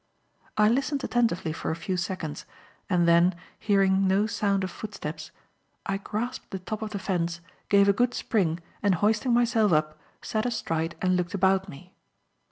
[0.57, 2.47] I listened attentively for a few seconds,
[2.89, 5.29] and then, hearing no sound of footsteps,
[5.85, 7.39] I grasped the top of the fence,
[7.69, 11.93] gave a good spring and hoisting myself up, sat astride and looked about me.